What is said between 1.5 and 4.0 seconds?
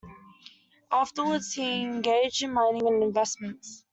he engaged in mining and investments.